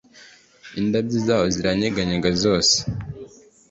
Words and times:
Indabyo 0.79 1.17
zaho 1.25 1.45
ziranyeganyega 1.55 2.29
zose 2.43 2.75